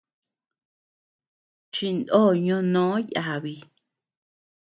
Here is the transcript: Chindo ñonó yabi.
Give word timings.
Chindo 1.73 2.21
ñonó 2.45 2.85
yabi. 3.13 3.55